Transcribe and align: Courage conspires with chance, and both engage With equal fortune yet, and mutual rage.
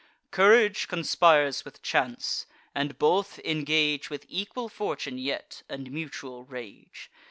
Courage 0.31 0.87
conspires 0.87 1.63
with 1.63 1.83
chance, 1.83 2.47
and 2.73 2.97
both 2.97 3.37
engage 3.45 4.09
With 4.09 4.25
equal 4.27 4.67
fortune 4.67 5.19
yet, 5.19 5.61
and 5.69 5.91
mutual 5.91 6.43
rage. 6.43 7.11